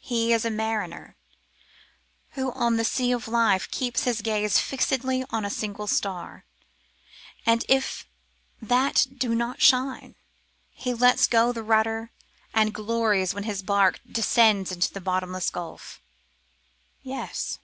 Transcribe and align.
He 0.00 0.32
is 0.32 0.44
a 0.44 0.52
mariner 0.52 1.16
who, 2.34 2.52
on 2.52 2.76
the 2.76 2.84
sea 2.84 3.10
of 3.10 3.26
life, 3.26 3.68
keeps 3.72 4.04
his 4.04 4.20
gaze 4.22 4.60
fixedly 4.60 5.24
on 5.30 5.44
a 5.44 5.50
single 5.50 5.88
star; 5.88 6.44
and 7.44 7.64
if 7.68 8.06
that 8.62 9.08
do 9.18 9.34
not 9.34 9.60
shine, 9.60 10.14
he 10.70 10.94
lets 10.94 11.26
go 11.26 11.50
the 11.50 11.64
rudder, 11.64 12.12
and 12.54 12.72
glories 12.72 13.34
when 13.34 13.42
his 13.42 13.64
barque 13.64 13.98
descends 14.08 14.70
into 14.70 14.92
the 14.94 15.00
bottomless 15.00 15.50
gulf. 15.50 16.00
Yes! 17.02 17.58